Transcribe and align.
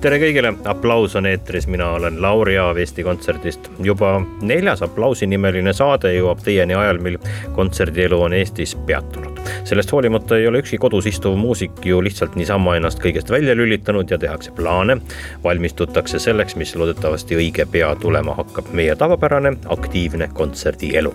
Tere 0.00 0.18
kõigile, 0.22 0.52
aplaus 0.70 1.16
on 1.18 1.26
eetris, 1.26 1.66
mina 1.66 1.88
olen 1.96 2.20
Lauri 2.22 2.54
Aav 2.58 2.78
Eesti 2.78 3.02
Kontserdist. 3.02 3.66
juba 3.82 4.20
neljas 4.40 4.82
aplausinimeline 4.86 5.72
saade 5.72 6.12
jõuab 6.14 6.40
teieni 6.44 6.74
ajal, 6.74 7.00
mil 7.02 7.18
kontserdielu 7.56 8.22
on 8.22 8.32
Eestis 8.32 8.76
peatunud. 8.86 9.40
sellest 9.64 9.92
hoolimata 9.92 10.38
ei 10.38 10.46
ole 10.46 10.62
ükski 10.62 10.78
kodus 10.78 11.06
istuv 11.06 11.36
muusik 11.36 11.84
ju 11.84 12.00
lihtsalt 12.04 12.36
niisama 12.36 12.76
ennast 12.76 13.02
kõigest 13.02 13.30
välja 13.30 13.54
lülitanud 13.54 14.10
ja 14.10 14.18
tehakse 14.18 14.50
plaane. 14.50 15.00
valmistutakse 15.44 16.18
selleks, 16.18 16.56
mis 16.56 16.76
loodetavasti 16.76 17.36
õige 17.36 17.66
pea 17.66 17.94
tulema 17.96 18.34
hakkab, 18.34 18.72
meie 18.72 18.96
tavapärane 18.96 19.56
aktiivne 19.66 20.28
kontserdielu. 20.32 21.14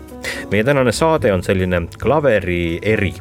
meie 0.51 0.63
tänane 0.63 0.91
saade 0.91 1.33
on 1.33 1.43
selline 1.43 1.87
klaveri 1.99 2.79
eri 2.81 3.13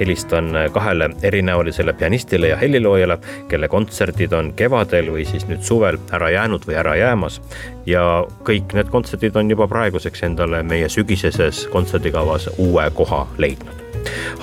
helistan 0.00 0.52
kahele 0.72 1.10
erinäolisele 1.22 1.92
pianistile 1.92 2.48
ja 2.48 2.56
heliloojale, 2.56 3.18
kelle 3.48 3.68
kontserdid 3.68 4.32
on 4.32 4.52
kevadel 4.56 5.12
või 5.14 5.26
siis 5.28 5.46
nüüd 5.50 5.62
suvel 5.66 6.00
ära 6.12 6.30
jäänud 6.30 6.66
või 6.68 6.78
ära 6.80 6.96
jäämas. 6.96 7.40
ja 7.86 8.24
kõik 8.46 8.74
need 8.74 8.90
kontserdid 8.94 9.36
on 9.36 9.50
juba 9.50 9.68
praeguseks 9.68 10.22
endale 10.22 10.62
meie 10.62 10.88
sügiseses 10.88 11.66
kontserdikavas 11.72 12.50
uue 12.58 12.90
koha 12.94 13.26
leidnud 13.38 13.81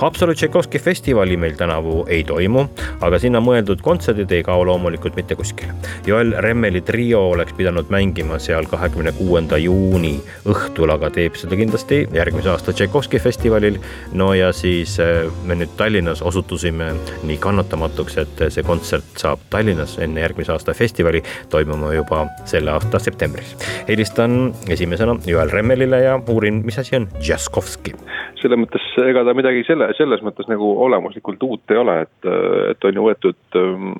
Haapsalu 0.00 0.34
Tšaikovski 0.34 0.78
festivali 0.78 1.36
meil 1.36 1.56
tänavu 1.58 2.04
ei 2.08 2.24
toimu, 2.24 2.64
aga 3.04 3.18
sinna 3.20 3.40
mõeldud 3.44 3.82
kontserdid 3.84 4.30
ei 4.32 4.44
kao 4.46 4.62
loomulikult 4.64 5.16
mitte 5.18 5.36
kuskile. 5.36 5.74
Joel 6.06 6.32
Remmeli 6.38 6.80
trio 6.80 7.20
oleks 7.30 7.52
pidanud 7.58 7.90
mängima 7.92 8.38
seal 8.40 8.68
kahekümne 8.70 9.12
kuuenda 9.18 9.58
juuni 9.60 10.14
õhtul, 10.48 10.92
aga 10.94 11.10
teeb 11.12 11.36
seda 11.36 11.58
kindlasti 11.58 12.02
järgmise 12.16 12.52
aasta 12.54 12.72
Tšaikovski 12.72 13.20
festivalil. 13.20 13.78
no 14.12 14.32
ja 14.34 14.52
siis 14.52 14.96
äh, 15.00 15.28
me 15.44 15.54
nüüd 15.54 15.76
Tallinnas 15.76 16.22
osutusime 16.22 16.92
nii 17.22 17.36
kannatamatuks, 17.36 18.16
et 18.24 18.44
see 18.48 18.64
kontsert 18.64 19.20
saab 19.20 19.44
Tallinnas 19.50 19.98
enne 19.98 20.20
järgmise 20.24 20.52
aasta 20.52 20.74
festivali 20.74 21.22
toimuma 21.50 21.92
juba 21.94 22.26
selle 22.44 22.70
aasta 22.70 22.98
septembris. 22.98 23.56
helistan 23.88 24.54
esimesena 24.68 25.16
Joel 25.26 25.50
Remmelile 25.50 26.02
ja 26.02 26.20
uurin, 26.28 26.62
mis 26.64 26.78
asi 26.78 26.96
on 26.96 27.08
Džaskovski. 27.20 27.94
Selles 28.42 28.60
mõttes 28.60 28.84
ega 29.04 29.22
ta 29.26 29.34
midagi 29.36 29.62
selle, 29.68 29.90
selles 29.98 30.22
mõttes 30.24 30.48
nagu 30.50 30.72
olemuslikult 30.86 31.42
uut 31.46 31.74
ei 31.74 31.80
ole, 31.80 31.96
et, 32.06 32.28
et 32.72 32.86
on 32.88 32.98
ju 32.98 33.06
võetud 33.06 33.58
ähm, 33.60 33.92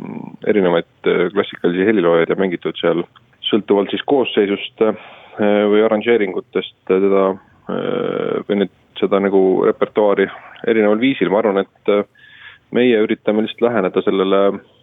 erinevaid 0.50 1.10
äh, 1.10 1.26
klassikalisi 1.34 1.86
heliloojaid 1.88 2.32
ja 2.32 2.38
mängitud 2.40 2.78
seal 2.80 3.04
sõltuvalt 3.50 3.92
siis 3.92 4.04
koosseisust 4.08 4.84
äh, 4.86 5.08
või 5.40 5.84
arranžeeringutest 5.86 6.76
teda 6.90 7.30
äh, 7.30 8.40
või 8.48 8.62
nüüd 8.62 8.76
seda 9.00 9.20
nagu 9.22 9.40
repertuaari 9.64 10.28
erineval 10.68 11.00
viisil, 11.00 11.30
ma 11.32 11.40
arvan, 11.40 11.62
et 11.62 11.92
meie 12.76 12.98
üritame 13.00 13.46
lihtsalt 13.46 13.64
läheneda 13.64 14.02
sellele 14.04 14.40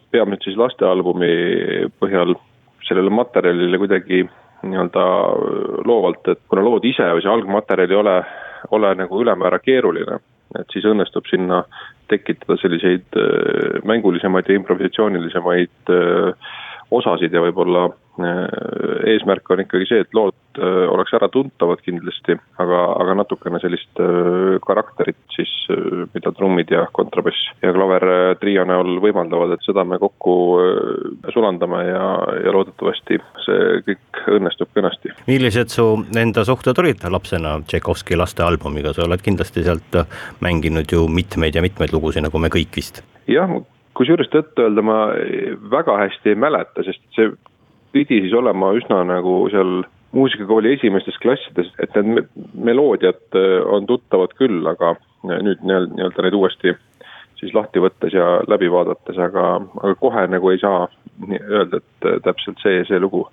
peamiselt 0.09 0.47
siis 0.47 0.57
lastealbumi 0.57 1.29
põhjal 2.01 2.33
sellele 2.87 3.11
materjalile 3.13 3.77
kuidagi 3.77 4.23
nii-öelda 4.65 5.03
loovalt, 5.85 6.27
et 6.31 6.41
kuna 6.49 6.63
lood 6.65 6.85
ise 6.87 7.05
või 7.13 7.23
see 7.23 7.31
algmaterjal 7.31 7.93
ei 7.93 7.99
ole, 7.99 8.15
ole 8.71 8.93
nagu 8.95 9.21
ülemäära 9.21 9.59
keeruline, 9.59 10.19
et 10.59 10.73
siis 10.73 10.85
õnnestub 10.87 11.27
sinna 11.29 11.63
tekitada 12.11 12.57
selliseid 12.61 13.19
äh, 13.19 13.79
mängulisemaid 13.87 14.49
ja 14.49 14.59
improvisatsioonilisemaid 14.59 15.93
äh, 15.93 16.51
osasid 16.91 17.33
ja 17.33 17.43
võib-olla 17.43 17.89
eesmärk 18.17 19.49
on 19.53 19.61
ikkagi 19.63 19.87
see, 19.89 20.01
et 20.03 20.15
lood 20.17 20.35
äh, 20.59 20.85
oleks 20.89 21.13
äratuntavad 21.17 21.81
kindlasti, 21.85 22.37
aga, 22.61 22.79
aga 23.01 23.15
natukene 23.21 23.59
sellist 23.61 24.01
äh, 24.01 24.57
karakterit 24.65 25.19
siis, 25.35 25.51
mida 26.13 26.31
trummid 26.33 26.71
ja 26.71 26.85
kontrabass 26.95 27.49
ja 27.61 27.73
klaver 27.75 28.05
trio 28.41 28.63
näol 28.67 28.97
võimaldavad, 29.03 29.53
et 29.53 29.65
seda 29.65 29.83
me 29.87 29.99
kokku 30.01 30.35
sulandame 31.33 31.81
ja, 31.89 32.05
ja 32.45 32.53
loodetavasti 32.55 33.19
see 33.45 33.81
kõik 33.89 34.21
õnnestub 34.37 34.71
kenasti. 34.75 35.13
millised 35.27 35.73
su 35.73 35.87
enda 36.17 36.45
suhted 36.47 36.79
olid 36.81 37.03
lapsena 37.11 37.57
Tšaikovski 37.67 38.17
lastealbumiga, 38.19 38.95
sa 38.95 39.05
oled 39.05 39.23
kindlasti 39.23 39.65
sealt 39.67 39.99
mänginud 40.43 40.91
ju 40.91 41.05
mitmeid 41.11 41.55
ja 41.55 41.65
mitmeid 41.65 41.93
lugusid, 41.95 42.25
nagu 42.25 42.41
me 42.41 42.51
kõik 42.53 42.79
vist? 42.79 43.03
jah, 43.27 43.51
kusjuures 43.97 44.29
tõtt-öelda 44.31 44.83
ma 44.85 44.97
väga 45.71 45.97
hästi 46.05 46.33
ei 46.33 46.39
mäleta, 46.39 46.85
sest 46.85 47.03
see 47.17 47.31
pidi 47.97 48.21
siis 48.23 48.33
olema 48.37 48.71
üsna 48.77 49.01
nagu 49.09 49.39
seal 49.53 49.81
muusikakooli 50.15 50.75
esimestes 50.77 51.17
klassides, 51.21 51.71
et 51.83 51.95
need 52.05 52.29
meloodiad 52.53 53.37
äh, 53.37 53.57
on 53.65 53.87
tuttavad 53.89 54.33
küll, 54.37 54.61
aga 54.69 54.95
nüüd 55.27 55.63
nii-öelda 55.65 56.23
neid 56.23 56.37
uuesti 56.37 56.75
siis 57.37 57.53
lahti 57.53 57.81
võttes 57.81 58.15
ja 58.15 58.39
läbi 58.49 58.69
vaadates, 58.71 59.17
aga, 59.21 59.57
aga 59.81 59.93
kohe 60.01 60.23
nagu 60.31 60.53
ei 60.53 60.61
saa 60.61 60.87
öelda, 61.37 61.81
et 61.81 62.09
äh, 62.09 62.19
täpselt 62.25 62.61
see 62.63 62.83
see 62.89 63.01
lugu 63.03 63.25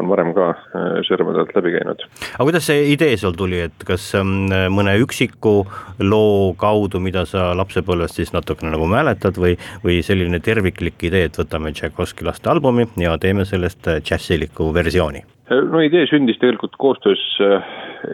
on 0.00 0.08
varem 0.10 0.32
ka 0.36 0.48
äh, 0.54 0.98
sõrmedelt 1.06 1.52
läbi 1.56 1.74
käinud. 1.76 2.04
aga 2.34 2.46
kuidas 2.48 2.66
see 2.68 2.88
idee 2.92 3.16
sul 3.20 3.36
tuli, 3.38 3.60
et 3.68 3.86
kas 3.86 4.10
ähm, 4.18 4.50
mõne 4.74 4.96
üksiku 5.02 5.54
loo 6.02 6.54
kaudu, 6.60 7.00
mida 7.04 7.24
sa 7.28 7.52
lapsepõlvest 7.58 8.20
siis 8.20 8.34
natukene 8.34 8.74
nagu 8.74 8.88
mäletad 8.90 9.38
või, 9.40 9.54
või 9.84 10.00
selline 10.06 10.40
terviklik 10.44 11.06
idee, 11.10 11.28
et 11.28 11.38
võtame 11.38 11.72
Tšaikovski 11.74 12.26
laste 12.26 12.50
albumi 12.50 12.88
ja 13.00 13.16
teeme 13.22 13.46
sellest 13.48 13.88
äh, 13.90 14.02
džässiliku 14.02 14.72
versiooni? 14.74 15.24
Äh, 15.50 15.64
no 15.70 15.82
idee 15.84 16.08
sündis 16.10 16.40
tegelikult 16.42 16.76
koostöös 16.80 17.22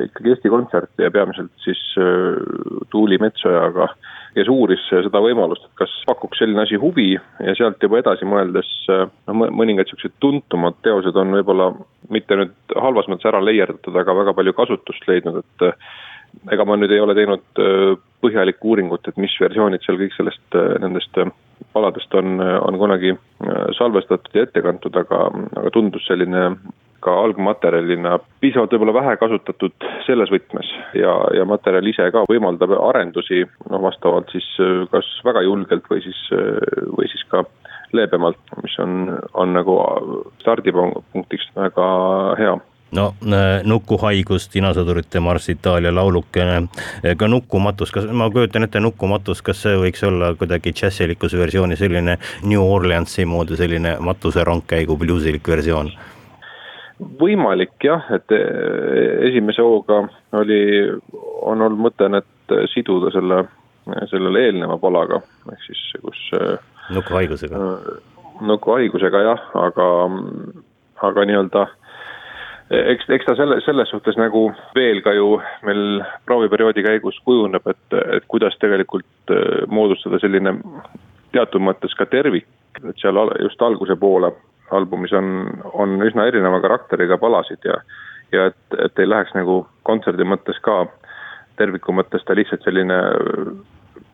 ikkagi 0.05 0.35
Eesti 0.35 0.53
Kontsert 0.53 1.03
ja 1.03 1.11
peamiselt 1.11 1.51
siis 1.65 1.81
Tuuli 2.93 3.17
Metsojaga 3.19 3.89
kes 4.35 4.51
uuris 4.53 4.83
seda 4.91 5.23
võimalust, 5.23 5.65
et 5.67 5.81
kas 5.83 5.95
pakuks 6.07 6.39
selline 6.43 6.63
asi 6.63 6.79
huvi 6.81 7.13
ja 7.15 7.55
sealt 7.59 7.83
juba 7.83 7.99
edasi 7.99 8.29
mõeldes 8.29 8.69
noh, 8.91 9.41
mõningad 9.51 9.89
niisugused 9.89 10.15
tuntumad 10.23 10.79
teosed 10.87 11.17
on 11.19 11.35
võib-olla 11.39 11.73
mitte 12.15 12.39
nüüd 12.39 12.77
halvas 12.79 13.09
mõttes 13.11 13.29
ära 13.31 13.43
leierdatud, 13.43 13.97
aga 13.97 14.15
väga 14.23 14.37
palju 14.39 14.55
kasutust 14.59 15.07
leidnud, 15.11 15.43
et 15.43 15.75
ega 16.53 16.67
ma 16.67 16.77
nüüd 16.79 16.93
ei 16.95 17.03
ole 17.03 17.15
teinud 17.19 17.63
äh, 17.63 17.95
põhjalikku 18.25 18.73
uuringut, 18.73 19.09
et 19.09 19.19
mis 19.21 19.35
versioonid 19.43 19.85
seal 19.85 19.99
kõik 20.01 20.15
sellest, 20.17 20.45
äh, 20.59 20.77
nendest 20.83 21.19
äh, 21.21 21.31
paladest 21.75 22.15
on, 22.17 22.41
on 22.41 22.79
kunagi 22.81 23.13
salvestatud 23.77 24.37
ja 24.37 24.47
ette 24.47 24.63
kantud, 24.65 24.97
aga, 24.97 25.27
aga 25.61 25.73
tundus 25.75 26.07
selline 26.09 26.47
ka 27.05 27.15
algmaterjalina 27.25 28.19
piisavalt 28.41 28.73
võib-olla 28.75 28.95
vähe 29.01 29.17
kasutatud 29.21 29.89
selles 30.07 30.33
võtmes 30.33 30.69
ja, 30.97 31.15
ja 31.37 31.47
materjal 31.49 31.87
ise 31.91 32.11
ka 32.15 32.27
võimaldab 32.31 32.75
arendusi 32.77 33.45
noh, 33.71 33.83
vastavalt 33.83 34.33
siis 34.35 34.47
äh, 34.63 34.85
kas 34.93 35.09
väga 35.27 35.45
julgelt 35.47 35.89
või 35.91 36.03
siis, 36.05 36.21
äh, 36.37 36.59
või 36.97 37.09
siis 37.13 37.25
ka 37.33 37.45
leebemalt, 37.97 38.39
mis 38.63 38.77
on, 38.83 39.17
on 39.35 39.55
nagu 39.57 39.77
stardipunktiks 40.43 41.49
väga 41.57 41.87
hea 42.39 42.59
no 42.97 43.07
äh, 43.25 43.49
nukuhaigus, 43.65 44.51
Dinasõdurite 44.53 45.23
marss 45.25 45.51
Itaalia 45.53 45.95
laulukene, 45.95 46.63
ka 47.17 47.29
nukkumatus, 47.31 47.95
kas 47.97 48.09
ma 48.13 48.29
kujutan 48.31 48.67
ette 48.67 48.83
nukkumatus, 48.83 49.43
kas 49.47 49.65
see 49.65 49.77
võiks 49.81 50.05
olla 50.07 50.35
kuidagi 50.39 50.75
džässilikus 50.77 51.37
versioonis 51.39 51.81
selline 51.81 52.19
New 52.45 52.63
Orleansi 52.63 53.25
moodi 53.25 53.59
selline 53.59 53.97
matuserongkäigu 54.05 54.99
bluusilik 55.01 55.55
versioon? 55.57 55.93
Võimalik 57.21 57.77
jah, 57.85 58.05
et 58.15 58.33
e, 58.35 58.41
esimese 59.31 59.65
hooga 59.65 60.03
oli, 60.37 60.61
on 61.43 61.63
olnud 61.63 61.81
mõte 61.89 62.09
need 62.13 62.55
siduda 62.73 63.13
selle, 63.15 63.43
sellele 64.11 64.47
eelneva 64.49 64.79
palaga, 64.83 65.21
ehk 65.53 65.67
siis 65.67 65.83
kus. 66.03 66.23
E, 66.37 66.55
nukuhaigusega. 66.97 67.61
nukuhaigusega 68.41 69.23
jah, 69.27 69.45
aga, 69.67 69.87
aga 71.09 71.29
nii-öelda 71.29 71.67
eks, 72.71 73.09
eks 73.17 73.27
ta 73.27 73.35
selle, 73.39 73.61
selles 73.65 73.91
suhtes 73.91 74.19
nagu 74.21 74.49
veel 74.77 75.03
ka 75.05 75.15
ju 75.17 75.35
meil 75.67 76.03
prooviperioodi 76.29 76.85
käigus 76.87 77.19
kujuneb, 77.25 77.67
et, 77.67 77.99
et 78.17 78.29
kuidas 78.31 78.57
tegelikult 78.63 79.35
e, 79.35 79.41
moodustada 79.73 80.21
selline 80.23 80.57
teatud 81.35 81.63
mõttes 81.63 81.95
ka 81.99 82.07
tervik, 82.11 82.49
et 82.83 82.97
seal 83.03 83.19
just 83.43 83.63
alguse 83.63 83.97
poole 83.99 84.33
albumis 84.71 85.13
on, 85.17 85.49
on 85.73 85.99
üsna 86.07 86.27
erineva 86.31 86.61
karakteriga 86.63 87.19
palasid 87.19 87.65
ja, 87.65 87.81
ja 88.33 88.51
et, 88.53 88.79
et 88.85 89.03
ei 89.03 89.09
läheks 89.09 89.35
nagu 89.35 89.65
kontserdi 89.87 90.27
mõttes 90.27 90.61
ka 90.65 90.85
terviku 91.61 91.93
mõttes 91.93 92.25
ta 92.25 92.37
lihtsalt 92.37 92.65
selline 92.65 92.99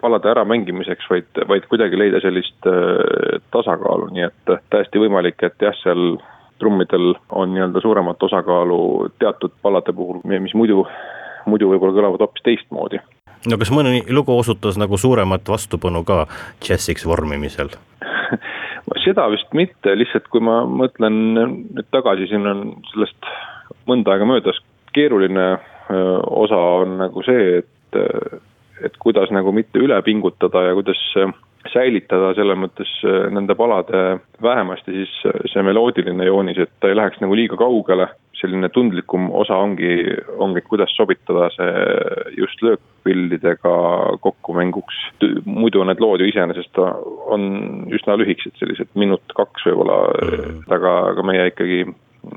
palade 0.00 0.30
äramängimiseks, 0.30 1.06
vaid, 1.10 1.28
vaid 1.48 1.66
kuidagi 1.70 1.98
leida 1.98 2.20
sellist 2.20 2.68
äh, 2.68 3.40
tasakaalu, 3.54 4.10
nii 4.12 4.26
et 4.28 4.56
täiesti 4.72 5.00
võimalik, 5.00 5.40
et 5.46 5.62
jah, 5.62 5.76
seal 5.82 6.16
trummidel 6.60 7.14
on 7.30 7.52
nii-öelda 7.54 7.80
suuremat 7.84 8.22
osakaalu 8.22 8.80
teatud 9.18 9.54
palade 9.62 9.92
puhul, 9.92 10.20
mis 10.24 10.54
muidu, 10.54 10.86
muidu 11.46 11.70
võib-olla 11.72 11.96
kõlavad 11.96 12.24
hoopis 12.24 12.44
teistmoodi. 12.44 13.00
No 13.46 13.58
kas 13.60 13.70
mõni 13.70 14.00
lugu 14.10 14.34
osutas 14.38 14.78
nagu 14.80 14.98
suuremat 14.98 15.48
vastupanu 15.48 16.02
ka 16.04 16.24
džässiks 16.64 17.06
vormimisel 17.06 17.70
seda 19.04 19.26
vist 19.32 19.52
mitte, 19.56 19.94
lihtsalt 19.98 20.28
kui 20.32 20.42
ma 20.44 20.60
mõtlen 20.68 21.16
nüüd 21.34 21.88
tagasi, 21.94 22.28
siin 22.30 22.46
on 22.46 22.62
sellest 22.92 23.30
mõnda 23.88 24.14
aega 24.14 24.28
möödas, 24.28 24.60
keeruline 24.94 25.56
osa 26.26 26.58
on 26.82 26.96
nagu 27.00 27.22
see, 27.26 27.60
et, 27.62 27.98
et 28.84 28.96
kuidas 29.02 29.30
nagu 29.34 29.52
mitte 29.54 29.82
üle 29.82 29.98
pingutada 30.06 30.64
ja 30.68 30.74
kuidas 30.78 31.02
säilitada 31.72 32.32
selles 32.36 32.58
mõttes 32.62 32.90
nende 33.34 33.56
palade 33.58 34.02
vähemasti 34.42 34.94
siis 34.94 35.14
see 35.52 35.64
meloodiline 35.66 36.28
joonis, 36.28 36.60
et 36.62 36.72
ta 36.80 36.90
ei 36.90 36.98
läheks 36.98 37.20
nagu 37.22 37.34
liiga 37.38 37.58
kaugele. 37.58 38.08
Selline 38.40 38.68
tundlikum 38.72 39.30
osa 39.34 39.56
ongi, 39.64 39.92
ongi, 40.42 40.62
kuidas 40.68 40.92
sobitada 40.96 41.48
see 41.54 41.70
just 42.36 42.62
löökpillidega 42.64 43.74
kokku 44.24 44.56
mänguks. 44.56 44.98
muidu 45.44 45.84
need 45.84 46.00
lood 46.00 46.20
ju 46.20 46.28
iseenesest 46.30 46.78
on 46.78 47.46
üsna 47.92 48.18
lühikesed, 48.20 48.56
sellised 48.60 48.92
minut-kaks 48.94 49.68
võib-olla 49.68 50.00
mm., 50.12 50.66
aga, 50.76 50.96
aga 51.12 51.26
meie 51.26 51.48
ikkagi 51.52 51.84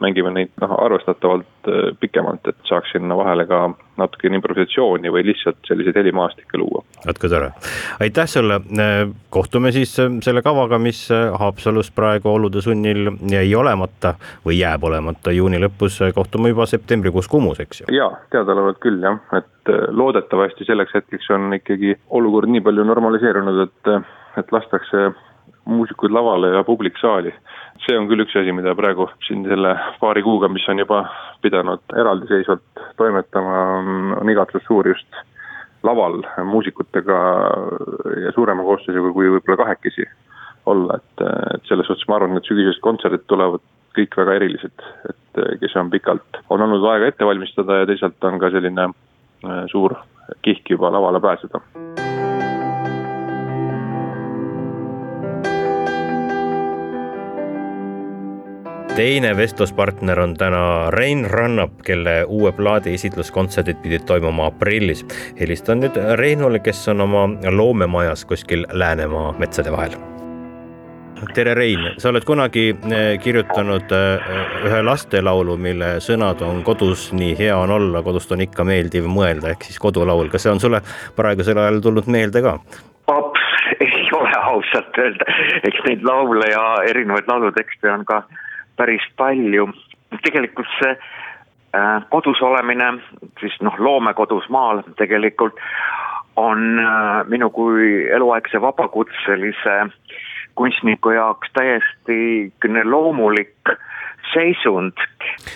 mängime 0.02 0.32
neid 0.34 0.52
noh, 0.62 0.74
arvestatavalt 0.84 1.68
äh, 1.68 1.90
pikemalt, 2.00 2.48
et 2.48 2.58
saaks 2.70 2.94
sinna 2.94 3.18
vahele 3.18 3.46
ka 3.50 3.62
natukene 4.00 4.40
improvisatsiooni 4.40 5.12
või 5.12 5.26
lihtsalt 5.28 5.60
selliseid 5.68 5.98
helimaastikke 6.00 6.60
luua. 6.62 6.84
vot 7.06 7.20
kui 7.20 7.32
tore, 7.32 7.52
aitäh 8.00 8.30
sulle, 8.30 8.60
äh, 8.80 9.02
kohtume 9.30 9.72
siis 9.76 9.96
äh, 10.00 10.12
selle 10.26 10.44
kavaga, 10.46 10.80
mis 10.80 11.08
Haapsalus 11.40 11.92
praegu 11.96 12.32
olude 12.34 12.62
sunnil 12.62 13.12
jäi 13.32 13.48
olemata 13.56 14.14
või 14.46 14.60
jääb 14.60 14.84
olemata 14.84 15.34
juuni 15.36 15.62
lõpus, 15.62 16.02
kohtume 16.16 16.54
juba 16.54 16.68
septembrikuus 16.70 17.28
Kumus, 17.28 17.60
eks 17.64 17.84
ju? 17.84 17.90
jaa, 17.96 18.12
teadaolevalt 18.34 18.82
küll 18.84 19.02
jah, 19.04 19.20
et 19.38 19.74
loodetavasti 19.94 20.66
selleks 20.66 20.96
hetkeks 20.96 21.30
on 21.36 21.54
ikkagi 21.60 21.96
olukord 22.10 22.50
nii 22.50 22.62
palju 22.66 22.86
normaliseerunud, 22.88 23.68
et, 23.68 23.92
et 24.42 24.54
lastakse 24.56 25.10
muusikuid 25.70 26.14
lavale 26.16 26.54
ja 26.56 26.64
publik 26.68 26.98
saali 27.02 27.34
see 27.86 27.98
on 27.98 28.08
küll 28.10 28.24
üks 28.24 28.36
asi, 28.38 28.54
mida 28.56 28.76
praegu 28.78 29.08
siin 29.28 29.46
selle 29.48 29.74
paari 30.02 30.24
kuuga, 30.26 30.50
mis 30.52 30.66
on 30.72 30.82
juba 30.82 31.04
pidanud 31.44 31.82
eraldiseisvalt 31.98 32.84
toimetama, 33.00 33.60
on 34.20 34.32
igatsus 34.32 34.66
suur 34.68 34.88
just 34.92 35.22
laval 35.88 36.20
muusikutega 36.50 37.20
ja 38.26 38.34
suurema 38.36 38.66
koosseisuga 38.68 39.14
kui 39.16 39.32
võib-olla 39.32 39.62
kahekesi 39.64 40.08
olla, 40.70 41.00
et, 41.00 41.24
et 41.56 41.72
selles 41.72 41.88
suhtes 41.88 42.08
ma 42.10 42.20
arvan, 42.20 42.38
et 42.38 42.50
sügisesed 42.50 42.84
kontserdid 42.84 43.24
tulevad 43.32 43.64
kõik 43.96 44.20
väga 44.20 44.36
erilised, 44.38 44.86
et 45.10 45.42
kes 45.64 45.78
on 45.80 45.90
pikalt, 45.94 46.44
on 46.52 46.62
olnud 46.68 46.86
aega 46.92 47.10
ette 47.10 47.26
valmistada 47.26 47.82
ja 47.82 47.90
teisalt 47.90 48.28
on 48.28 48.38
ka 48.44 48.52
selline 48.54 48.90
äh, 48.92 49.64
suur 49.72 49.96
kihk 50.46 50.76
juba 50.76 50.92
lavale 50.94 51.24
pääseda 51.24 51.64
teine 59.00 59.38
vestluspartner 59.38 60.20
on 60.20 60.34
täna 60.36 60.92
Rein 60.92 61.32
Rannap, 61.32 61.72
kelle 61.88 62.26
uue 62.28 62.52
plaadi 62.52 62.94
esitluskontserdid 62.98 63.78
pidid 63.80 64.04
toimuma 64.06 64.50
aprillis. 64.50 65.06
helistan 65.40 65.80
nüüd 65.80 65.96
Reinule, 66.20 66.60
kes 66.60 66.82
on 66.92 67.02
oma 67.02 67.22
loomemajas 67.52 68.26
kuskil 68.26 68.66
Läänemaa 68.72 69.32
metsade 69.40 69.72
vahel 69.72 69.96
tere, 71.34 71.54
Rein, 71.54 71.86
sa 71.98 72.10
oled 72.12 72.28
kunagi 72.28 72.66
eh, 72.72 73.14
kirjutanud 73.24 73.96
eh, 73.96 74.28
ühe 74.68 74.82
lastelaulu, 74.84 75.56
mille 75.58 75.94
sõnad 76.04 76.44
on 76.44 76.60
kodus 76.68 77.10
nii 77.16 77.38
hea 77.40 77.56
on 77.56 77.72
olla, 77.72 78.04
kodust 78.04 78.32
on 78.36 78.44
ikka 78.44 78.68
meeldiv 78.68 79.08
mõelda, 79.08 79.54
ehk 79.54 79.64
siis 79.68 79.80
kodulaul, 79.80 80.28
kas 80.32 80.44
see 80.44 80.52
on 80.52 80.60
sulle 80.60 80.84
praegusel 81.16 81.60
ajal 81.60 81.80
tulnud 81.88 82.12
meelde 82.12 82.44
ka? 82.44 82.58
ei 83.88 84.12
ole 84.20 84.36
ausalt 84.44 85.02
öelda, 85.06 85.32
eks 85.64 85.88
neid 85.88 86.04
laule 86.08 86.52
ja 86.52 86.68
erinevaid 86.92 87.32
laulutekste 87.32 87.92
on 87.96 88.08
ka 88.12 88.24
päris 88.80 89.06
palju. 89.20 89.70
tegelikult 90.24 90.70
see 90.80 90.92
äh, 90.96 92.06
kodus 92.10 92.42
olemine, 92.42 92.94
siis 93.40 93.60
noh, 93.62 93.76
loomekodus 93.78 94.48
maal 94.50 94.82
tegelikult 94.98 95.60
on 96.40 96.80
äh, 96.80 97.28
minu 97.28 97.52
kui 97.54 98.08
eluaegse 98.16 98.62
vabakutselise 98.62 99.78
kunstniku 100.56 101.12
jaoks 101.16 101.52
täiesti 101.54 102.52
loomulik 102.84 103.76
seisund. 104.34 104.94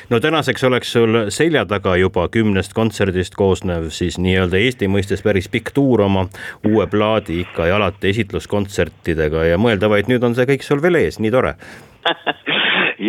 no 0.09 0.19
tänaseks 0.19 0.63
oleks 0.63 0.93
sul 0.93 1.17
selja 1.29 1.65
taga 1.65 1.95
juba 1.95 2.27
kümnest 2.27 2.73
kontserdist 2.73 3.35
koosnev 3.35 3.89
siis 3.89 4.17
nii-öelda 4.19 4.57
Eesti 4.57 4.87
mõistes 4.87 5.23
päris 5.23 5.49
pikk 5.49 5.73
tuur 5.73 6.01
oma 6.01 6.27
uue 6.67 6.87
plaadi 6.87 7.41
ikka 7.41 7.67
ja 7.67 7.75
alati 7.75 8.09
esitluskontsertidega 8.09 9.45
ja 9.51 9.57
mõelda 9.57 9.89
vaid 9.89 10.09
nüüd 10.11 10.23
on 10.23 10.35
see 10.35 10.47
kõik 10.49 10.65
sul 10.65 10.81
veel 10.81 11.01
ees, 11.03 11.19
nii 11.19 11.31
tore 11.31 11.55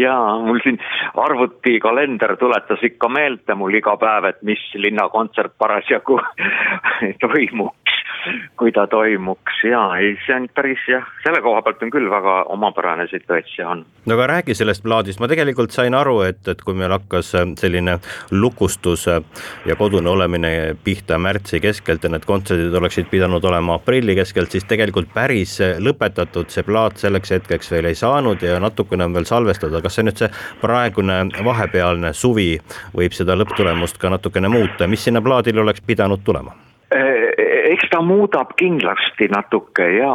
jaa, 0.01 0.39
mul 0.45 0.61
siin 0.63 0.79
arvutikalender 1.27 2.37
tuletas 2.41 2.83
ikka 2.83 3.09
meelde 3.09 3.55
mul 3.59 3.75
iga 3.75 3.97
päev, 4.01 4.31
et 4.31 4.43
mis 4.43 4.63
linnakontsert 4.75 5.55
parasjagu 5.59 6.21
toimuks, 7.25 7.94
kui 8.57 8.73
ta 8.73 8.87
toimuks 8.87 9.63
ja 9.69 9.83
ei, 10.01 10.15
see 10.27 10.37
on 10.37 10.49
päris 10.55 10.83
jah, 10.89 11.05
selle 11.25 11.41
koha 11.45 11.63
pealt 11.63 11.83
on 11.85 11.93
küll 11.93 12.11
väga 12.11 12.37
omapärane 12.55 13.07
situatsioon. 13.11 13.85
no 14.07 14.15
aga 14.15 14.27
räägi 14.27 14.55
sellest 14.55 14.83
plaadist, 14.83 15.21
ma 15.21 15.29
tegelikult 15.29 15.75
sain 15.75 15.95
aru, 15.95 16.21
et, 16.29 16.43
et 16.49 16.63
kui 16.63 16.77
meil 16.79 16.93
hakkas 16.95 17.33
selline 17.61 17.99
lukustus 18.31 19.07
ja 19.09 19.77
kodune 19.79 20.11
olemine 20.11 20.77
pihta 20.85 21.19
märtsi 21.19 21.61
keskelt 21.61 22.05
ja 22.05 22.13
need 22.13 22.27
kontserdid 22.29 22.75
oleksid 22.75 23.11
pidanud 23.11 23.45
olema 23.45 23.79
aprilli 23.81 24.17
keskelt, 24.19 24.53
siis 24.55 24.69
tegelikult 24.71 25.13
päris 25.15 25.59
lõpetatud 25.79 26.53
see 26.53 26.67
plaat 26.67 27.01
selleks 27.03 27.35
hetkeks 27.37 27.73
veel 27.73 27.91
ei 27.91 27.99
saanud 27.99 28.43
ja 28.43 28.61
natukene 28.63 29.09
on 29.09 29.17
veel 29.17 29.29
salvestada, 29.29 29.83
kas 29.85 29.99
see 29.99 30.07
nüüd 30.09 30.21
see 30.21 30.31
praegune 30.63 31.25
vahepealne 31.45 32.13
suvi 32.17 32.53
võib 32.97 33.17
seda 33.17 33.37
lõpptulemust 33.39 33.99
ka 34.01 34.13
natukene 34.13 34.49
muuta, 34.53 34.89
mis 34.91 35.05
sinna 35.05 35.23
plaadile 35.25 35.65
oleks 35.65 35.85
pidanud 35.87 36.25
tulema? 36.25 36.55
Eks 37.75 37.91
ta 37.93 38.03
muudab 38.05 38.55
kindlasti 38.61 39.29
natuke 39.33 39.87
ja 39.99 40.15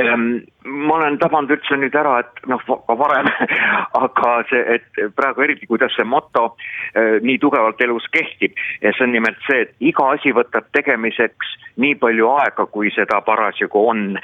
ehm, 0.00 0.28
ma 0.64 0.94
olen 0.94 1.18
tabanud 1.18 1.50
üldse 1.54 1.76
nüüd 1.78 1.96
ära, 1.98 2.18
et 2.22 2.42
noh, 2.50 2.62
ka 2.66 2.96
varem, 2.98 3.28
aga 4.04 4.34
see, 4.50 4.78
et 4.78 5.02
praegu 5.16 5.46
eriti, 5.46 5.68
kuidas 5.70 5.94
see 5.96 6.06
moto 6.08 6.52
äh, 6.52 7.18
nii 7.24 7.38
tugevalt 7.42 7.80
elus 7.84 8.06
kehtib. 8.14 8.56
Ja 8.84 8.94
see 8.96 9.06
on 9.08 9.14
nimelt 9.16 9.40
see, 9.48 9.66
et 9.66 9.74
iga 9.92 10.12
asi 10.14 10.34
võtab 10.36 10.68
tegemiseks 10.76 11.56
nii 11.80 11.94
palju 12.00 12.28
aega, 12.36 12.66
kui 12.68 12.90
seda 12.92 13.22
parasjagu 13.24 13.84
on. 13.88 14.02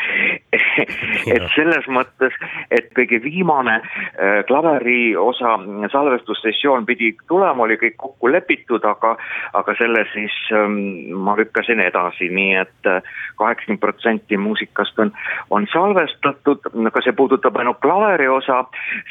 Et 1.28 1.44
selles 1.54 1.86
mõttes, 1.92 2.34
et 2.74 2.88
kõige 2.96 3.18
viimane 3.24 3.78
äh, 3.80 4.40
klaveri 4.48 5.16
osa 5.16 5.56
salvestussessioon 5.92 6.86
pidi 6.88 7.10
tulema, 7.28 7.64
oli 7.64 7.78
kõik 7.80 7.96
kokku 8.00 8.30
lepitud, 8.32 8.84
aga, 8.84 9.14
aga 9.58 9.74
selle 9.78 10.04
siis 10.12 10.34
ähm, 10.56 10.78
ma 11.24 11.36
lükkasin 11.38 11.80
edasi, 11.84 12.30
nii 12.32 12.54
et 12.62 12.90
äh, 12.90 13.04
kaheksakümmend 13.40 13.82
protsenti 13.82 14.40
muusikast 14.40 14.98
on, 15.02 15.12
on 15.54 15.68
salvestatud 15.72 16.27
arvestatud, 16.28 16.86
aga 16.86 17.02
see 17.04 17.14
puudutab 17.16 17.56
ainult 17.58 17.80
klaveri 17.82 18.28
osa, 18.28 18.62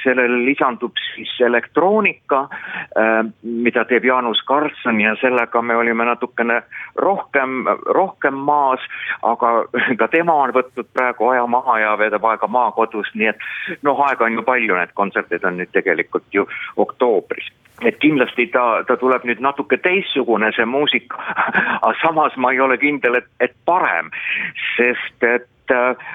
sellele 0.04 0.44
lisandub 0.46 0.96
siis 1.16 1.34
elektroonika, 1.46 2.48
äh, 2.98 3.20
mida 3.44 3.86
teeb 3.86 4.06
Jaanus 4.06 4.42
Karlsson 4.48 5.02
ja 5.02 5.16
sellega 5.22 5.62
me 5.62 5.76
olime 5.76 6.06
natukene 6.06 6.62
rohkem, 6.96 7.66
rohkem 7.96 8.34
maas, 8.34 8.80
aga 9.24 9.66
ka 10.00 10.08
tema 10.08 10.34
on 10.34 10.56
võtnud 10.56 10.90
praegu 10.94 11.30
aja 11.34 11.46
maha 11.48 11.80
ja 11.80 11.96
veedab 11.98 12.26
aega 12.26 12.48
maakodus, 12.48 13.12
nii 13.16 13.32
et 13.34 13.48
noh, 13.84 14.00
aega 14.08 14.26
on 14.26 14.40
ju 14.40 14.44
palju, 14.44 14.76
need 14.76 14.94
kontserdid 14.94 15.46
on 15.46 15.58
nüüd 15.62 15.72
tegelikult 15.74 16.28
ju 16.34 16.48
oktoobris. 16.78 17.52
Et 17.86 17.98
kindlasti 18.02 18.48
ta, 18.50 18.82
ta 18.90 18.96
tuleb 18.98 19.28
nüüd 19.30 19.42
natuke 19.44 19.78
teistsugune, 19.78 20.50
see 20.56 20.66
muusika, 20.66 21.20
aga 21.86 21.94
samas 22.02 22.38
ma 22.42 22.54
ei 22.54 22.62
ole 22.64 22.80
kindel, 22.82 23.20
et, 23.20 23.30
et 23.40 23.54
parem, 23.70 24.10
sest 24.74 25.28
et 25.28 25.76
äh, 25.76 26.08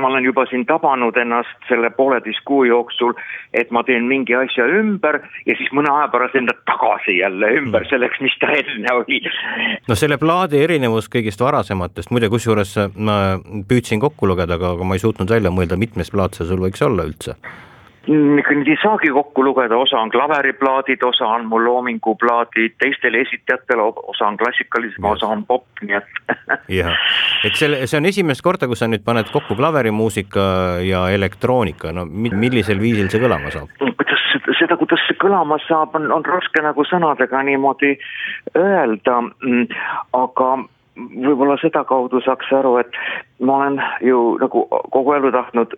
ma 0.00 0.08
olen 0.08 0.24
juba 0.24 0.46
siin 0.50 0.64
tabanud 0.68 1.16
ennast 1.20 1.68
selle 1.68 1.90
pooleteist 1.96 2.44
kuu 2.48 2.64
jooksul, 2.68 3.14
et 3.52 3.70
ma 3.74 3.84
teen 3.86 4.08
mingi 4.10 4.36
asja 4.38 4.66
ümber 4.80 5.20
ja 5.46 5.56
siis 5.58 5.70
mõne 5.76 5.92
aja 5.92 6.08
pärast 6.12 6.38
enda 6.40 6.56
tagasi 6.70 7.18
jälle 7.18 7.52
ümber 7.58 7.84
mm. 7.84 7.90
selleks, 7.92 8.20
mis 8.24 8.38
ta 8.40 8.52
enne 8.54 8.96
oli. 9.00 9.20
no 9.88 9.98
selle 9.98 10.18
plaadi 10.20 10.62
erinevus 10.64 11.10
kõigist 11.12 11.44
varasematest, 11.44 12.12
muide, 12.14 12.30
kusjuures 12.32 12.76
ma 12.96 13.18
püüdsin 13.68 14.02
kokku 14.02 14.30
lugeda, 14.30 14.58
aga, 14.58 14.74
aga 14.78 14.88
ma 14.88 14.98
ei 14.98 15.04
suutnud 15.04 15.30
välja 15.30 15.52
mõelda, 15.54 15.80
mitmes 15.80 16.12
plaat 16.14 16.38
see 16.38 16.48
sul 16.48 16.62
võiks 16.64 16.82
olla 16.84 17.06
üldse 17.08 17.38
nüüd 18.08 18.68
ei 18.68 18.76
saagi 18.82 19.10
kokku 19.14 19.44
lugeda, 19.44 19.76
osa 19.80 20.00
on 20.02 20.10
klaveriplaadid, 20.12 21.02
osa 21.06 21.28
on 21.36 21.46
mu 21.48 21.60
loominguplaadid 21.64 22.76
teistele 22.82 23.22
esitajatele, 23.24 23.86
osa 24.12 24.28
on 24.28 24.36
klassikalism, 24.40 25.06
osa 25.08 25.30
on 25.32 25.44
popp, 25.48 25.66
nii 25.82 25.96
et. 25.98 26.20
jah, 26.80 26.92
et 27.44 27.56
selle, 27.56 27.84
see 27.86 28.00
on 28.00 28.10
esimest 28.10 28.44
korda, 28.44 28.68
kus 28.70 28.84
sa 28.84 28.90
nüüd 28.90 29.04
paned 29.06 29.30
kokku 29.32 29.56
klaverimuusika 29.58 30.46
ja 30.84 31.06
elektroonika, 31.14 31.94
no 31.96 32.06
millisel 32.10 32.82
viisil 32.82 33.10
see 33.12 33.22
kõlama 33.24 33.52
saab? 33.54 33.72
seda, 34.54 34.76
kuidas 34.78 35.02
see 35.08 35.16
kõlama 35.20 35.58
saab, 35.66 35.96
on, 35.98 36.10
on 36.14 36.24
raske 36.28 36.62
nagu 36.62 36.84
sõnadega 36.88 37.42
niimoodi 37.46 37.94
öelda, 38.58 39.20
mm, 39.42 39.66
aga 40.16 40.50
võib-olla 40.96 41.56
sedakaudu 41.58 42.20
saaks 42.22 42.50
aru, 42.54 42.76
et 42.78 42.98
ma 43.42 43.56
olen 43.56 43.80
ju 44.04 44.18
nagu 44.40 44.64
kogu 44.94 45.14
elu 45.16 45.32
tahtnud 45.34 45.74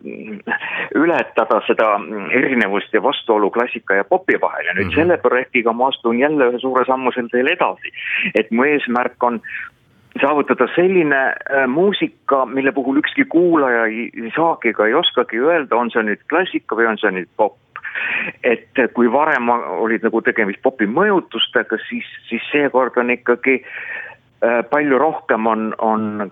ületada 0.96 1.61
seda 1.68 1.94
erinevust 2.37 2.92
ja 2.94 3.02
vastuolu 3.02 3.50
klassika 3.54 3.96
ja 3.96 4.04
popi 4.04 4.40
vahel 4.40 4.68
ja 4.68 4.75
nüüd 4.75 4.85
mm 4.85 4.90
-hmm. 4.90 5.00
selle 5.00 5.16
projektiga 5.16 5.73
ma 5.73 5.88
astun 5.88 6.18
jälle 6.18 6.50
ühe 6.50 6.58
suure 6.58 6.85
sammu 6.85 7.12
sel 7.12 7.28
teel 7.32 7.49
edasi. 7.49 7.92
et 8.35 8.50
mu 8.50 8.64
eesmärk 8.64 9.23
on 9.23 9.40
saavutada 10.20 10.66
selline 10.75 11.23
äh, 11.26 11.66
muusika, 11.66 12.46
mille 12.46 12.73
puhul 12.73 12.96
ükski 12.96 13.25
kuulaja 13.25 13.85
ei, 13.87 14.11
ei 14.25 14.32
saagi 14.37 14.68
ega 14.68 14.87
ei 14.87 14.94
oskagi 14.94 15.38
öelda, 15.38 15.76
on 15.76 15.90
see 15.90 16.02
nüüd 16.02 16.20
klassika 16.28 16.76
või 16.76 16.87
on 16.87 16.99
see 16.99 17.11
nüüd 17.11 17.28
popp 17.37 17.56
et 18.44 18.92
kui 18.92 19.12
varem 19.12 19.49
olid 19.49 20.02
nagu 20.02 20.20
tegemist 20.20 20.61
popi 20.62 20.85
mõjutustega, 20.85 21.78
siis, 21.88 22.04
siis 22.28 22.42
seekord 22.52 22.96
on 22.96 23.11
ikkagi 23.11 23.62
Äh, 23.62 24.06
palju 24.71 24.99
rohkem 25.00 25.47
on, 25.49 25.69
on 25.78 26.31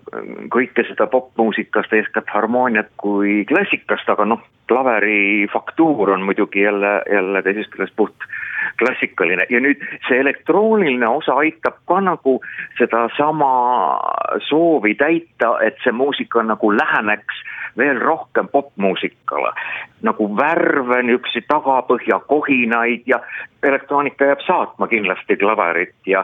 kõike 0.52 0.84
seda 0.88 1.06
popmuusikast, 1.10 1.92
eeskätt 1.96 2.28
harmooniat 2.28 2.90
kui 3.00 3.44
klassikast, 3.48 4.08
aga 4.12 4.26
noh, 4.28 4.42
klaveri 4.68 5.46
faktuur 5.52 6.12
on 6.14 6.24
muidugi 6.28 6.64
jälle, 6.66 7.02
jälle 7.12 7.42
teisest 7.42 7.72
küljest 7.72 7.96
puht 7.96 8.28
klassikaline. 8.80 9.46
Ja 9.50 9.60
nüüd 9.60 9.82
see 10.08 10.20
elektrooniline 10.20 11.08
osa 11.08 11.36
aitab 11.40 11.80
ka 11.88 12.00
nagu 12.04 12.38
sedasama 12.78 13.50
soovi 14.48 14.94
täita, 15.00 15.56
et 15.64 15.80
see 15.84 15.92
muusika 15.92 16.42
nagu 16.44 16.72
läheneks 16.76 17.44
veel 17.76 18.00
rohkem 18.00 18.48
popmuusikale. 18.48 19.52
nagu 20.04 20.26
värve, 20.36 20.98
niisuguseid 21.02 21.46
tagapõhja 21.48 22.18
kohinaid 22.28 23.06
ja 23.08 23.22
elektroonika 23.64 24.26
jääb 24.28 24.42
saatma 24.44 24.88
kindlasti 24.90 25.36
klaverit 25.40 25.94
ja, 26.06 26.20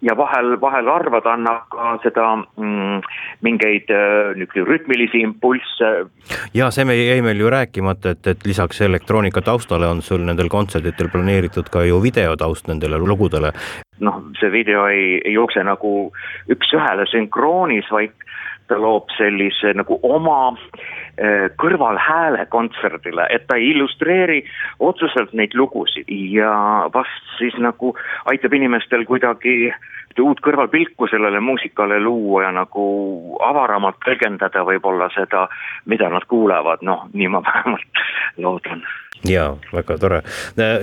ja 0.00 0.16
vahel, 0.16 0.54
vahel 0.60 0.88
arvad 0.88 1.26
annab 1.28 1.66
ka 1.68 1.98
seda 2.00 2.30
mm, 2.40 3.02
mingeid 3.44 3.92
äh, 3.92 4.32
niisuguseid 4.38 4.70
rütmilisi 4.70 5.20
impulsse. 5.20 5.90
ja 6.54 6.70
see 6.72 6.88
me 6.88 6.96
jäi 6.96 7.20
meil 7.22 7.44
ju 7.44 7.50
rääkimata, 7.52 8.16
et, 8.16 8.26
et 8.26 8.46
lisaks 8.48 8.80
elektroonika 8.80 9.42
taustale 9.44 9.86
on 9.86 10.00
sul 10.02 10.24
nendel 10.24 10.48
kontserditel 10.48 11.12
planeeritud 11.12 11.68
ka 11.68 11.84
ju 11.84 12.00
videotaust 12.02 12.72
nendele 12.72 12.98
lugudele. 12.98 13.52
Noh, 14.00 14.20
see 14.40 14.50
video 14.52 14.86
ei, 14.90 15.20
ei 15.24 15.34
jookse 15.36 15.62
nagu 15.64 15.94
üks-ühele 16.50 17.06
sünkroonis, 17.10 17.90
vaid 17.92 18.14
ta 18.68 18.78
loob 18.80 19.12
sellise 19.18 19.74
nagu 19.76 19.98
oma 20.08 20.38
äh, 20.54 21.50
kõrvalhääle 21.60 22.46
kontserdile, 22.52 23.26
et 23.30 23.46
ta 23.48 23.58
ei 23.60 23.74
illustreeri 23.74 24.40
otseselt 24.80 25.34
neid 25.36 25.54
lugusid. 25.54 26.08
Ja 26.08 26.88
vast 26.94 27.36
siis 27.38 27.56
nagu 27.60 27.94
aitab 28.30 28.56
inimestel 28.56 29.04
kuidagi 29.08 29.72
uut 30.22 30.40
kõrvalpilku 30.40 31.08
sellele 31.10 31.40
muusikale 31.42 31.98
luua 32.00 32.46
ja 32.46 32.52
nagu 32.54 32.84
avaramalt 33.42 33.98
tõlgendada 34.04 34.62
võib-olla 34.64 35.10
seda, 35.14 35.48
mida 35.90 36.08
nad 36.08 36.24
kuulevad, 36.30 36.86
noh, 36.86 37.08
nii 37.12 37.32
ma 37.34 37.42
vähemalt 37.44 38.04
loodan 38.38 38.84
ja 39.28 39.56
väga 39.72 39.98
tore. 39.98 40.22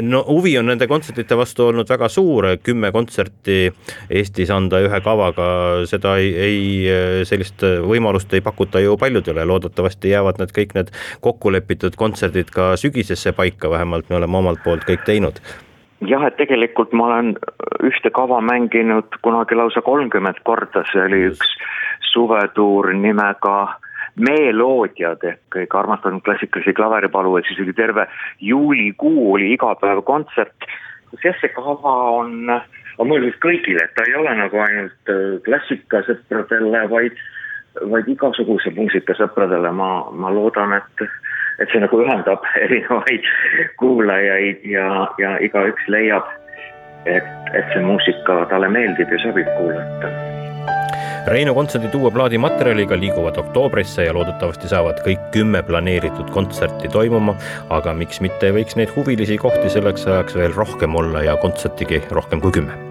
no 0.01 0.23
huvi 0.27 0.57
on 0.59 0.65
nende 0.71 0.87
kontsertide 0.87 1.37
vastu 1.37 1.67
olnud 1.67 1.89
väga 1.89 2.09
suur, 2.09 2.47
kümme 2.63 2.91
kontserti 2.91 3.71
Eestis 4.09 4.51
anda 4.51 4.81
ühe 4.81 5.01
kavaga, 5.05 5.47
seda 5.89 6.15
ei, 6.21 6.31
ei, 6.35 7.25
sellist 7.27 7.63
võimalust 7.87 8.33
ei 8.33 8.41
pakuta 8.41 8.79
ju 8.79 8.97
paljudele, 8.97 9.45
loodetavasti 9.45 10.13
jäävad 10.15 10.41
need 10.41 10.55
kõik 10.55 10.75
need 10.77 10.93
kokkulepitud 11.21 11.97
kontserdid 11.99 12.49
ka 12.53 12.73
sügisesse 12.77 13.35
paika, 13.37 13.69
vähemalt 13.69 14.09
me 14.09 14.19
oleme 14.21 14.37
omalt 14.37 14.63
poolt 14.63 14.87
kõik 14.87 15.05
teinud. 15.05 15.41
Jah, 16.01 16.23
et 16.25 16.37
tegelikult 16.39 16.93
ma 16.97 17.11
olen 17.11 17.35
ühte 17.85 18.09
kava 18.09 18.39
mänginud 18.41 19.19
kunagi 19.21 19.55
lausa 19.55 19.83
kolmkümmend 19.85 20.41
korda, 20.43 20.81
see 20.89 21.03
oli 21.03 21.27
üks 21.29 21.53
suvetuur 22.11 22.89
nimega 22.97 23.55
meeloodiad 24.19 25.23
ehk 25.23 25.41
kõige 25.55 25.77
armastatud 25.79 26.23
klassikalisi 26.25 26.73
klaveripalujaid, 26.75 27.47
siis 27.47 27.61
oli 27.63 27.73
terve 27.73 28.07
juulikuu 28.43 29.33
oli 29.33 29.53
iga 29.55 29.73
päev 29.81 30.03
kontsert. 30.07 30.67
kus 31.11 31.23
jah, 31.23 31.35
see 31.41 31.51
kava 31.51 31.95
on, 32.21 32.49
on 32.51 33.07
mõeldud 33.07 33.35
kõigile, 33.43 33.83
et 33.83 33.95
ta 33.95 34.05
ei 34.07 34.15
ole 34.15 34.35
nagu 34.35 34.61
ainult 34.63 35.11
äh, 35.11 35.39
klassikasõpradele, 35.47 36.85
vaid, 36.91 37.19
vaid 37.91 38.07
igasuguse 38.07 38.71
muusikasõpradele, 38.77 39.71
ma, 39.75 39.91
ma 40.11 40.31
loodan, 40.31 40.77
et 40.79 41.07
et 41.59 41.69
see 41.69 41.81
nagu 41.83 41.99
ühendab 42.01 42.47
erinevaid 42.65 43.27
kuulajaid 43.77 44.65
ja, 44.65 44.87
ja 45.21 45.35
igaüks 45.45 45.87
leiab, 45.93 46.31
et, 47.05 47.31
et 47.53 47.73
see 47.75 47.85
muusika 47.85 48.43
talle 48.49 48.71
meeldib 48.71 49.11
ja 49.11 49.23
sobib 49.27 49.55
kuulata 49.59 50.30
Reinu 51.29 51.53
kontserdid 51.53 51.93
uue 51.99 52.09
plaadi 52.13 52.39
materjaliga 52.41 52.97
liiguvad 52.97 53.37
oktoobrisse 53.37 54.07
ja 54.07 54.13
loodetavasti 54.17 54.71
saavad 54.71 55.03
kõik 55.05 55.27
kümme 55.35 55.61
planeeritud 55.67 56.33
kontserti 56.33 56.89
toimuma, 56.89 57.37
aga 57.69 57.93
miks 57.93 58.23
mitte 58.25 58.49
ei 58.49 58.57
võiks 58.57 58.79
neid 58.79 58.93
huvilisi 58.97 59.37
kohti 59.41 59.69
selleks 59.69 60.07
ajaks 60.09 60.39
veel 60.41 60.57
rohkem 60.57 60.97
olla 60.97 61.21
ja 61.29 61.37
kontsertigi 61.41 62.01
rohkem 62.09 62.41
kui 62.41 62.57
kümme 62.57 62.90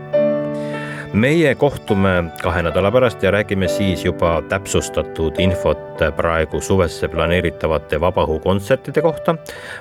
meie 1.12 1.54
kohtume 1.54 2.24
kahe 2.42 2.62
nädala 2.62 2.90
pärast 2.92 3.22
ja 3.22 3.30
räägime 3.30 3.68
siis 3.68 4.04
juba 4.04 4.42
täpsustatud 4.48 5.38
infot 5.38 6.02
praegu 6.16 6.60
suvesse 6.60 7.08
planeeritavate 7.08 8.00
vabaõhukontsertide 8.00 9.02
kohta. 9.02 9.34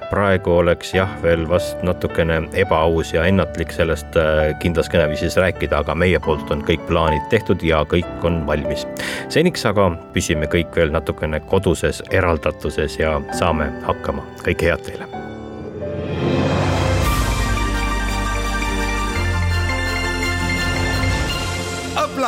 praegu 0.09 0.51
oleks 0.51 0.93
jah, 0.93 1.09
veel 1.23 1.49
vast 1.49 1.83
natukene 1.83 2.41
ebaaus 2.53 3.13
ja 3.13 3.25
ennatlik 3.25 3.71
sellest 3.71 4.17
äh, 4.17 4.59
kindlas 4.59 4.89
kõneviisis 4.89 5.37
rääkida, 5.37 5.79
aga 5.79 5.95
meie 5.95 6.19
poolt 6.19 6.51
on 6.51 6.65
kõik 6.65 6.87
plaanid 6.87 7.29
tehtud 7.29 7.63
ja 7.63 7.85
kõik 7.85 8.25
on 8.25 8.45
valmis. 8.47 8.87
seniks 9.29 9.65
aga 9.65 9.91
püsime 10.13 10.49
kõik 10.49 10.75
veel 10.75 10.91
natukene 10.91 11.39
koduses 11.39 12.03
eraldatuses 12.11 12.99
ja 12.99 13.21
saame 13.31 13.71
hakkama. 13.85 14.25
kõike 14.43 14.71
head 14.71 14.85
teile 14.85 15.28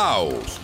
aplaus 0.01 0.60